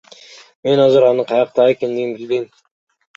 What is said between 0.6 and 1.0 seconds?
Мен